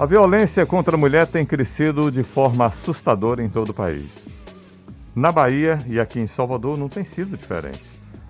[0.00, 4.24] A violência contra a mulher tem crescido de forma assustadora em todo o país.
[5.14, 7.84] Na Bahia e aqui em Salvador não tem sido diferente.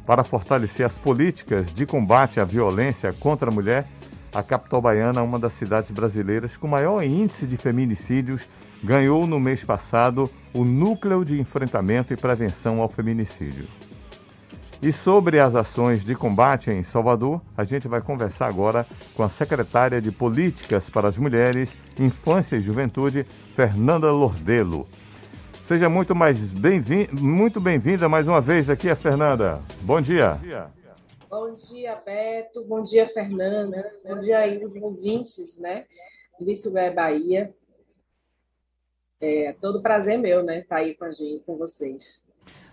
[0.05, 3.87] Para fortalecer as políticas de combate à violência contra a mulher,
[4.35, 8.49] a capital baiana, uma das cidades brasileiras com maior índice de feminicídios,
[8.83, 13.69] ganhou no mês passado o Núcleo de Enfrentamento e Prevenção ao Feminicídio.
[14.83, 19.29] E sobre as ações de combate em Salvador, a gente vai conversar agora com a
[19.29, 24.89] secretária de Políticas para as Mulheres, Infância e Juventude, Fernanda Lordelo.
[25.67, 29.61] Seja muito mais bem-vinda, muito bem-vinda mais uma vez aqui, a Fernanda.
[29.83, 30.31] Bom dia.
[30.31, 30.67] Bom dia.
[31.29, 32.65] Bom dia, Beto.
[32.65, 33.95] Bom dia, Fernanda.
[34.03, 35.85] Bom dia aí os ouvintes, né?
[36.41, 37.55] Vício Bahia.
[39.21, 40.61] É todo prazer meu, né?
[40.61, 42.25] Estar tá aí com a gente, com vocês.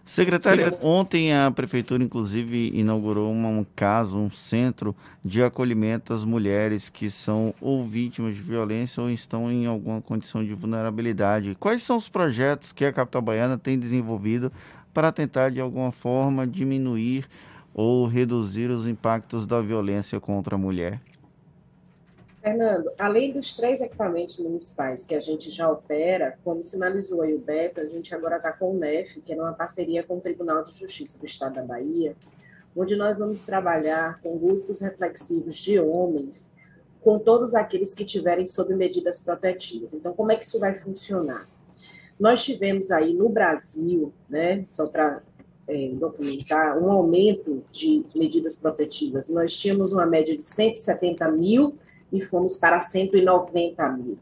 [0.07, 7.11] Secretária, ontem a prefeitura, inclusive, inaugurou um caso, um centro de acolhimento às mulheres que
[7.11, 11.57] são ou vítimas de violência ou estão em alguma condição de vulnerabilidade.
[11.59, 14.49] Quais são os projetos que a capital baiana tem desenvolvido
[14.93, 17.27] para tentar, de alguma forma, diminuir
[17.73, 21.01] ou reduzir os impactos da violência contra a mulher?
[22.41, 27.39] Fernando, além dos três equipamentos municipais que a gente já opera, como sinalizou aí o
[27.39, 30.63] Beto, a gente agora está com o NEF, que é uma parceria com o Tribunal
[30.63, 32.15] de Justiça do Estado da Bahia,
[32.75, 36.53] onde nós vamos trabalhar com grupos reflexivos de homens,
[37.01, 39.93] com todos aqueles que tiverem sob medidas protetivas.
[39.93, 41.47] Então, como é que isso vai funcionar?
[42.19, 45.21] Nós tivemos aí no Brasil, né, só para
[45.67, 49.29] é, documentar, um aumento de medidas protetivas.
[49.29, 51.73] Nós tínhamos uma média de 170 mil
[52.11, 54.17] e fomos para 190 mil.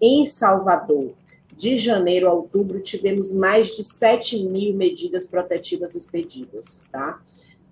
[0.00, 1.14] Em Salvador,
[1.56, 7.20] de janeiro a outubro, tivemos mais de 7 mil medidas protetivas expedidas, tá?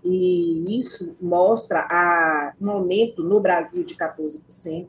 [0.03, 4.87] E isso mostra a, um aumento no Brasil de 14%,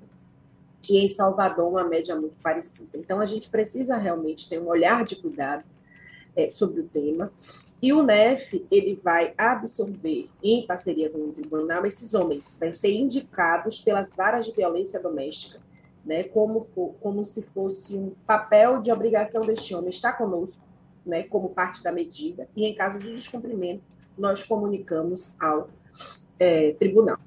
[0.89, 2.91] e em Salvador uma média muito parecida.
[2.95, 5.63] Então, a gente precisa realmente ter um olhar de cuidado
[6.35, 7.31] é, sobre o tema,
[7.81, 12.91] e o NEF, ele vai absorver, em parceria com o tribunal, esses homens, vão ser
[12.91, 15.59] indicados pelas varas de violência doméstica,
[16.03, 16.67] né, como,
[17.01, 20.63] como se fosse um papel de obrigação deste homem estar conosco,
[21.05, 23.83] né, como parte da medida, e em caso de descumprimento,
[24.17, 25.69] nós comunicamos ao
[26.39, 27.17] é, tribunal.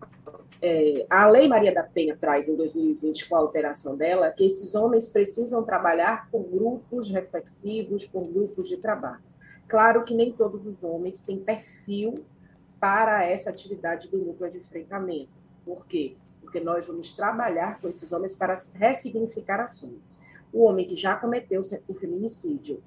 [0.60, 4.74] É, a Lei Maria da Penha traz, em 2020, com a alteração dela, que esses
[4.74, 9.22] homens precisam trabalhar por grupos reflexivos, por grupos de trabalho.
[9.69, 12.24] Claro que nem todos os homens têm perfil
[12.80, 15.30] para essa atividade do núcleo de enfrentamento.
[15.64, 16.16] Por quê?
[16.41, 20.16] Porque nós vamos trabalhar com esses homens para ressignificar ações.
[20.52, 22.82] O homem que já cometeu o feminicídio,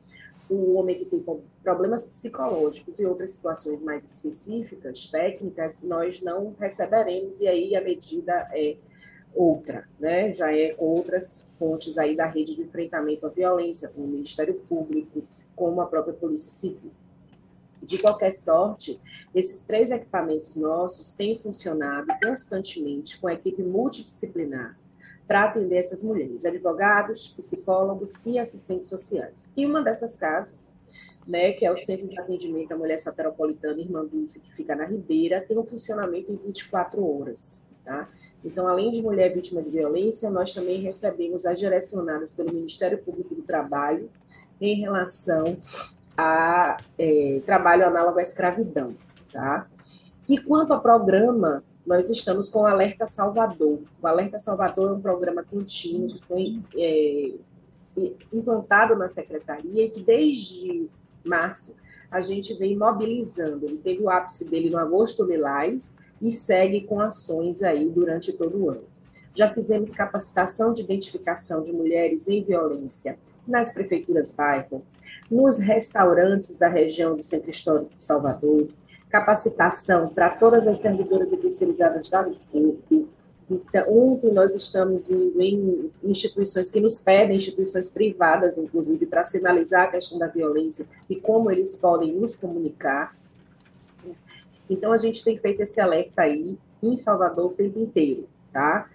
[0.54, 1.24] o homem que tem
[1.64, 8.50] problemas psicológicos e outras situações mais específicas, técnicas, nós não receberemos e aí a medida
[8.52, 8.76] é
[9.34, 10.34] outra, né?
[10.34, 15.24] Já é outras fontes aí da rede de enfrentamento à violência, como o Ministério Público,
[15.56, 16.92] como a própria Polícia Civil.
[17.82, 19.00] De qualquer sorte,
[19.34, 24.78] esses três equipamentos nossos têm funcionado constantemente com a equipe multidisciplinar
[25.32, 29.50] para atender essas mulheres, advogados, psicólogos e assistentes sociais.
[29.56, 30.78] E uma dessas casas,
[31.26, 34.84] né, que é o Centro de Atendimento à Mulher Soteropolitana Irmã Dulce, que fica na
[34.84, 38.10] Ribeira, tem um funcionamento em 24 horas, tá?
[38.44, 43.34] Então, além de mulher vítima de violência, nós também recebemos as direcionadas pelo Ministério Público
[43.34, 44.10] do Trabalho
[44.60, 45.56] em relação
[46.18, 48.98] a é, trabalho análogo à escravidão.
[49.32, 49.66] Tá?
[50.28, 53.80] E quanto ao programa, nós estamos com o Alerta Salvador.
[54.02, 57.32] O Alerta Salvador é um programa contínuo que foi é,
[58.32, 60.88] implantado na secretaria e que desde
[61.24, 61.76] março
[62.10, 63.66] a gente vem mobilizando.
[63.66, 68.58] Ele teve o ápice dele no agosto lilás e segue com ações aí durante todo
[68.58, 68.84] o ano.
[69.34, 73.18] Já fizemos capacitação de identificação de mulheres em violência
[73.48, 74.84] nas prefeituras bairro,
[75.30, 78.68] nos restaurantes da região do Centro Histórico de Salvador,
[79.12, 83.08] capacitação para todas as servidoras e terceirizadas da UFUP.
[83.50, 89.84] Então, ontem nós estamos indo em instituições que nos pedem, instituições privadas, inclusive, para sinalizar
[89.84, 93.14] a questão da violência e como eles podem nos comunicar.
[94.70, 98.90] Então, a gente tem feito esse alerta aí em Salvador o tempo inteiro, tá?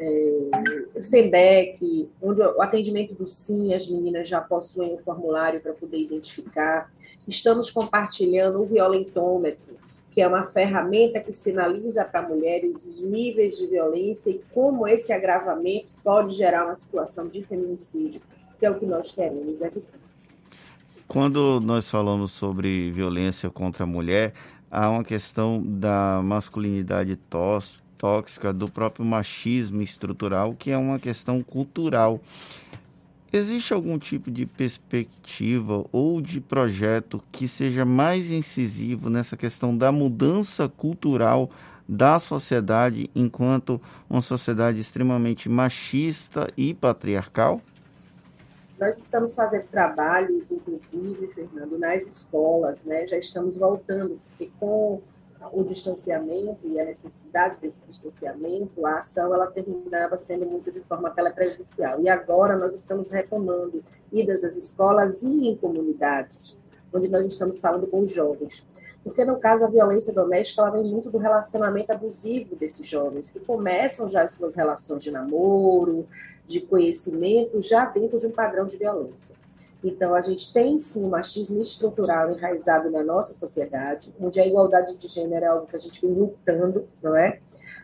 [0.00, 5.74] É, o SEDEC, onde o atendimento do SIM, as meninas já possuem um formulário para
[5.74, 6.90] poder identificar.
[7.28, 9.76] Estamos compartilhando o violentômetro,
[10.10, 15.12] que é uma ferramenta que sinaliza para mulheres os níveis de violência e como esse
[15.12, 18.22] agravamento pode gerar uma situação de feminicídio,
[18.58, 20.00] que é o que nós queremos evitar.
[21.06, 24.32] Quando nós falamos sobre violência contra a mulher,
[24.70, 31.42] há uma questão da masculinidade tóxica tóxica, do próprio machismo estrutural, que é uma questão
[31.42, 32.18] cultural.
[33.30, 39.92] Existe algum tipo de perspectiva ou de projeto que seja mais incisivo nessa questão da
[39.92, 41.50] mudança cultural
[41.86, 47.60] da sociedade enquanto uma sociedade extremamente machista e patriarcal?
[48.78, 53.06] Nós estamos fazendo trabalhos, inclusive, Fernando, nas escolas, né?
[53.06, 55.02] Já estamos voltando, porque com
[55.52, 61.10] o distanciamento e a necessidade desse distanciamento, a ação ela terminava sendo muito de forma
[61.10, 62.00] telepresencial.
[62.00, 63.82] E agora nós estamos retomando
[64.12, 66.56] idas às escolas e em comunidades,
[66.92, 68.66] onde nós estamos falando com os jovens.
[69.02, 73.40] Porque, no caso, a violência doméstica ela vem muito do relacionamento abusivo desses jovens, que
[73.40, 76.06] começam já as suas relações de namoro,
[76.46, 79.36] de conhecimento, já dentro de um padrão de violência.
[79.82, 85.08] Então, a gente tem sim machismo estrutural enraizado na nossa sociedade, onde a igualdade de
[85.08, 87.40] gênero é algo que a gente vem lutando, não é?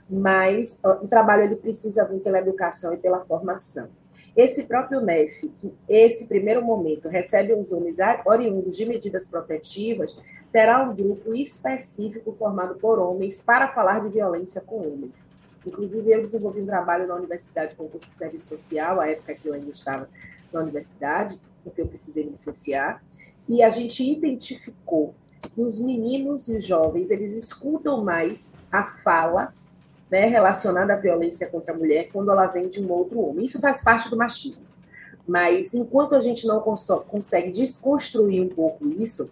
[0.08, 3.88] Mas o trabalho ele precisa vir pela educação e pela formação.
[4.36, 7.96] Esse próprio NEF, que esse primeiro momento recebe os homens
[8.26, 10.14] oriundos de medidas protetivas,
[10.52, 15.28] terá um grupo específico formado por homens para falar de violência com homens.
[15.66, 19.34] Inclusive, eu desenvolvi um trabalho na universidade com o curso de serviço social, a época
[19.34, 20.06] que eu ainda estava
[20.52, 23.02] na universidade, porque eu precisei licenciar,
[23.48, 25.14] e a gente identificou
[25.52, 29.52] que os meninos e os jovens, eles escutam mais a fala
[30.08, 33.44] né, relacionada à violência contra a mulher quando ela vem de um outro homem.
[33.44, 34.64] Isso faz parte do machismo.
[35.26, 39.28] Mas enquanto a gente não consegue desconstruir um pouco isso,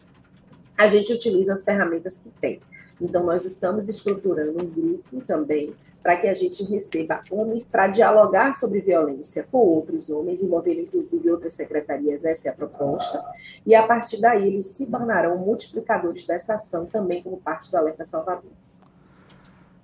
[0.76, 2.60] a gente utiliza as ferramentas que tem.
[3.00, 5.72] Então, nós estamos estruturando um grupo também
[6.05, 11.31] para que a gente receba homens para dialogar sobre violência com outros homens, envolvendo inclusive
[11.31, 13.25] outras secretarias, essa é a proposta,
[13.65, 18.05] e a partir daí eles se tornarão multiplicadores dessa ação também como parte do Alerta
[18.05, 18.53] Salvador.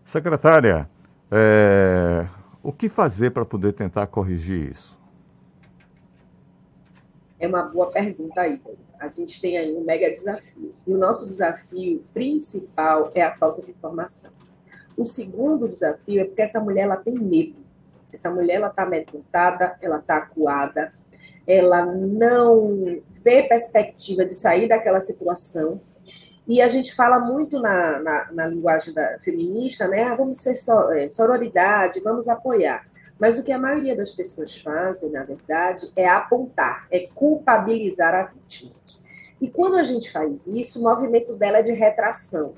[0.04, 0.86] Secretária,
[1.30, 2.26] é...
[2.62, 5.00] o que fazer para poder tentar corrigir isso?
[7.38, 8.60] É uma boa pergunta aí.
[8.98, 10.74] A gente tem aí um mega desafio.
[10.86, 14.30] E o nosso desafio principal é a falta de informação.
[15.00, 17.56] O segundo desafio é porque essa mulher ela tem medo.
[18.12, 20.92] Essa mulher ela está amedrontada, ela está acuada,
[21.46, 25.80] ela não vê perspectiva de sair daquela situação.
[26.46, 30.02] E a gente fala muito na, na, na linguagem da, feminista, né?
[30.02, 32.86] Ah, vamos ser so, é, sororidade, vamos apoiar.
[33.18, 38.24] Mas o que a maioria das pessoas fazem, na verdade, é apontar, é culpabilizar a
[38.24, 38.72] vítima.
[39.40, 42.52] E quando a gente faz isso, o movimento dela é de retração.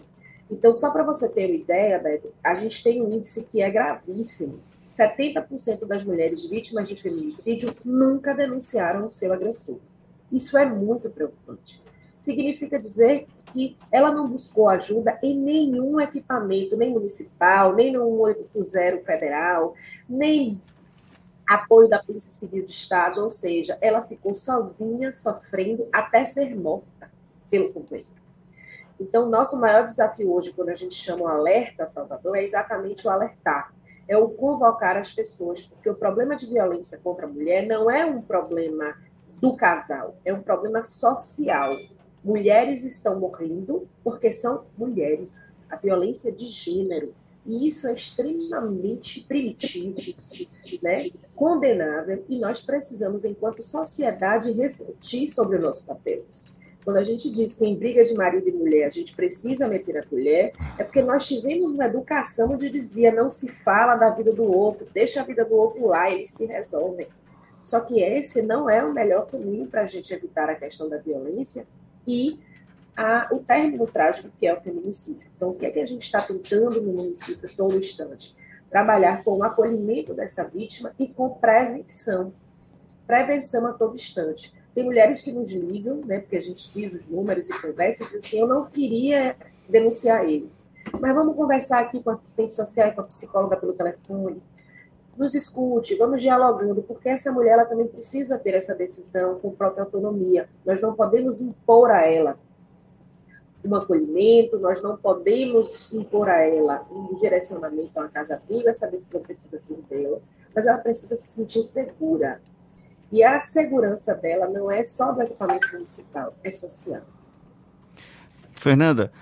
[0.53, 3.71] Então, só para você ter uma ideia, Beto, a gente tem um índice que é
[3.71, 4.61] gravíssimo.
[4.93, 9.79] 70% das mulheres vítimas de feminicídio nunca denunciaram o seu agressor.
[10.31, 11.83] Isso é muito preocupante.
[12.19, 19.03] Significa dizer que ela não buscou ajuda em nenhum equipamento, nem municipal, nem no 180
[19.05, 19.75] federal,
[20.07, 20.61] nem
[21.47, 27.11] apoio da Polícia Civil de Estado, ou seja, ela ficou sozinha, sofrendo até ser morta
[27.51, 28.22] pelo companheiro.
[29.03, 33.11] Então, nosso maior desafio hoje, quando a gente chama o alerta Salvador, é exatamente o
[33.11, 33.75] alertar,
[34.07, 38.07] é o convocar as pessoas, porque o problema de violência contra a mulher não é
[38.07, 38.97] um problema
[39.41, 41.73] do casal, é um problema social.
[42.25, 45.51] Mulheres estão morrendo porque são mulheres.
[45.69, 47.13] A violência de gênero.
[47.45, 49.97] E isso é extremamente primitivo,
[50.81, 51.11] né?
[51.35, 56.23] condenável, e nós precisamos, enquanto sociedade, refletir sobre o nosso papel.
[56.85, 59.99] Quando a gente diz que em briga de marido e mulher a gente precisa meter
[59.99, 64.33] a colher, é porque nós tivemos uma educação onde dizia não se fala da vida
[64.33, 67.07] do outro, deixa a vida do outro lá, eles se resolvem.
[67.63, 70.99] Só que esse não é o melhor caminho para a gente evitar a questão da
[70.99, 71.65] violência
[72.07, 72.41] e
[72.97, 75.29] a, o término trágico que é o feminicídio.
[75.37, 78.37] Então, o que é que a gente está tentando no município todo instante?
[78.69, 82.33] Trabalhar com o acolhimento dessa vítima e com prevenção.
[83.07, 87.09] Prevenção a todo instante tem mulheres que nos ligam, né, porque a gente diz os
[87.09, 89.37] números e conversa, e diz assim, eu não queria
[89.69, 90.51] denunciar ele.
[91.01, 94.43] Mas vamos conversar aqui com a assistente social e com a psicóloga pelo telefone.
[95.17, 99.85] Nos escute, vamos dialogando, porque essa mulher ela também precisa ter essa decisão com própria
[99.85, 100.49] autonomia.
[100.65, 102.39] Nós não podemos impor a ela
[103.65, 109.21] um acolhimento, nós não podemos impor a ela um direcionamento a uma casa-abrigo, essa decisão
[109.21, 110.19] precisa ser dela,
[110.55, 112.41] mas ela precisa se sentir segura.
[113.13, 117.03] E a segurança dela não é só do equipamento municipal, é social.
[118.53, 119.13] Fernanda,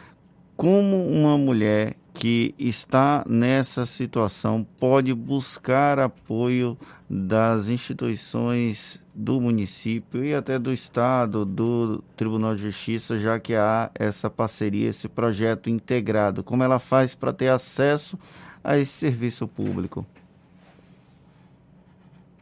[0.57, 6.79] como uma mulher que está nessa situação pode buscar apoio
[7.09, 13.91] das instituições do município e até do estado, do Tribunal de Justiça, já que há
[13.95, 16.45] essa parceria, esse projeto integrado.
[16.45, 18.19] Como ela faz para ter acesso
[18.63, 20.07] a esse serviço público?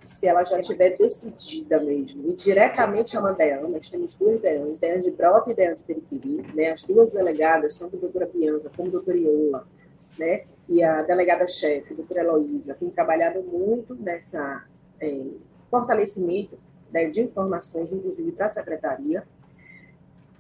[0.09, 3.37] Se ela já estiver decidida mesmo, e diretamente a uma
[3.69, 6.71] nós temos duas DEANs, DEAN de Brota e DEAN de Peripiri, né?
[6.71, 9.69] as duas delegadas, tanto a doutora Bianca como a doutora Iola,
[10.19, 10.45] né?
[10.67, 14.65] e a delegada-chefe, a doutora Heloísa, tem trabalhado muito nessa
[14.99, 15.27] é,
[15.71, 16.59] fortalecimento
[16.91, 19.23] né, de informações, inclusive para a secretaria,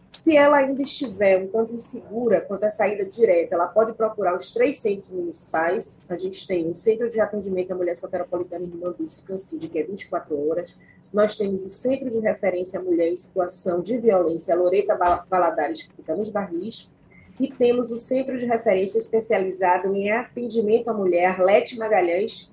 [0.08, 4.50] se ela ainda estiver um tanto insegura quanto à saída direta, ela pode procurar os
[4.52, 6.02] três centros municipais.
[6.08, 9.82] A gente tem o Centro de Atendimento à Mulher Soteropolitana em Manduce, Cancide, que é
[9.82, 10.78] 24 horas.
[11.12, 14.96] Nós temos o Centro de Referência à Mulher em Situação de Violência, Loreta
[15.28, 16.90] Valadares, que fica nos Barris.
[17.38, 22.50] E temos o Centro de Referência Especializado em Atendimento à Mulher, Lete Magalhães,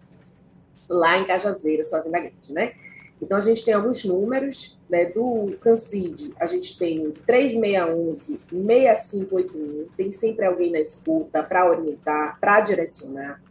[0.90, 2.74] lá em Cajazeiras, sozinha Grande, né?
[3.22, 6.34] Então, a gente tem alguns números né, do CANCID.
[6.40, 13.42] A gente tem 3611-6581, tem sempre alguém na escuta para orientar, para direcionar.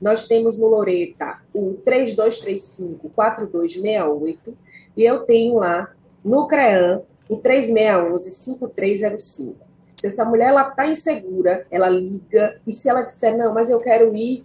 [0.00, 4.38] Nós temos no Loreta o 3235-4268
[4.96, 5.92] e eu tenho lá
[6.22, 9.56] no CREAM o 3611-5305.
[9.96, 14.14] Se essa mulher está insegura, ela liga e se ela disser, não, mas eu quero
[14.14, 14.44] ir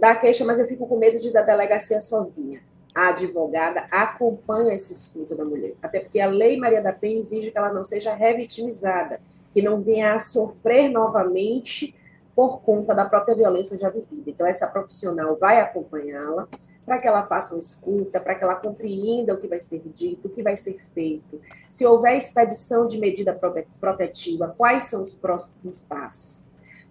[0.00, 2.62] dar queixa, mas eu fico com medo de ir da delegacia sozinha
[2.96, 5.74] a advogada acompanha essa escuta da mulher.
[5.82, 9.20] Até porque a Lei Maria da Penha exige que ela não seja revitimizada,
[9.52, 11.94] que não venha a sofrer novamente
[12.34, 14.30] por conta da própria violência já vivida.
[14.30, 16.48] Então, essa profissional vai acompanhá-la
[16.86, 20.28] para que ela faça uma escuta, para que ela compreenda o que vai ser dito,
[20.28, 21.38] o que vai ser feito.
[21.68, 23.38] Se houver expedição de medida
[23.78, 26.45] protetiva, quais são os próximos passos?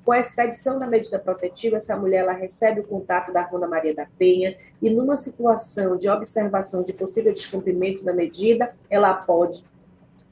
[0.06, 3.94] Com a expedição da medida protetiva, essa mulher ela recebe o contato da Ronda Maria
[3.94, 9.66] da Penha e, numa situação de observação de possível descumprimento da medida, ela pode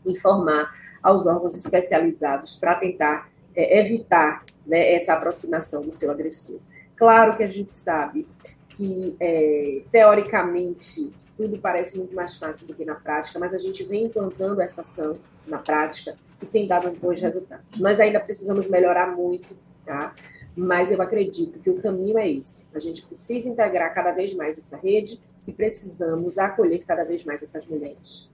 [0.06, 6.60] informar aos órgãos especializados para tentar é, evitar né, essa aproximação do seu agressor.
[6.96, 8.27] Claro que a gente sabe
[8.70, 13.84] que, é, teoricamente, tudo parece muito mais fácil do que na prática, mas a gente
[13.84, 17.80] vem implantando essa ação na prática e tem dado bons resultados.
[17.80, 19.50] Nós ainda precisamos melhorar muito,
[19.86, 20.14] tá?
[20.56, 22.70] Mas eu acredito que o caminho é esse.
[22.76, 27.42] A gente precisa integrar cada vez mais essa rede e precisamos acolher cada vez mais
[27.42, 28.30] essas mulheres.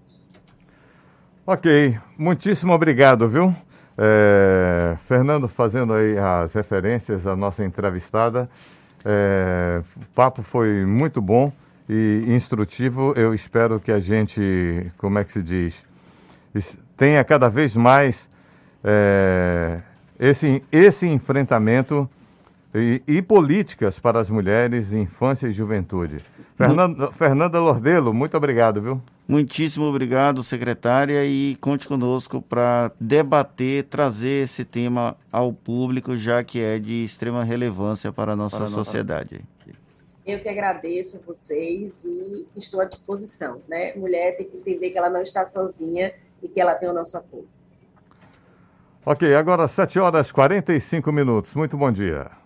[1.45, 3.55] Ok, muitíssimo obrigado, viu?
[3.97, 8.49] É, Fernando, fazendo aí as referências à nossa entrevistada,
[9.03, 11.51] é, o papo foi muito bom
[11.87, 13.13] e instrutivo.
[13.15, 15.83] Eu espero que a gente, como é que se diz,
[16.99, 18.29] tenha cada vez mais
[18.83, 19.79] é,
[20.19, 22.07] esse, esse enfrentamento
[22.75, 26.17] e, e, políticas para as mulheres, infância e juventude.
[26.55, 29.01] Fernanda, Fernanda Lordelo, muito obrigado, viu?
[29.25, 36.59] Muitíssimo obrigado, secretária, e conte conosco para debater, trazer esse tema ao público, já que
[36.59, 39.41] é de extrema relevância para a nossa para sociedade.
[40.25, 43.61] Eu que agradeço a vocês e estou à disposição.
[43.67, 43.93] Né?
[43.95, 47.17] Mulher tem que entender que ela não está sozinha e que ela tem o nosso
[47.17, 47.47] apoio.
[49.05, 51.55] Ok, agora 7 horas e 45 minutos.
[51.55, 52.38] Muito bom dia.